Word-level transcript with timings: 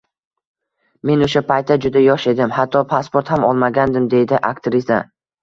Men 1.09 1.25
o‘sha 1.25 1.43
paytda 1.51 1.77
juda 1.83 2.03
yosh 2.05 2.25
edim, 2.33 2.55
hatto 2.57 2.83
pasport 2.95 3.31
ham 3.35 3.47
olmagandim,— 3.51 4.09
deydi 4.17 4.43
aktrisa 4.53 5.01